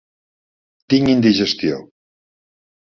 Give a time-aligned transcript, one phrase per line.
[0.95, 1.81] Tinc indigestió.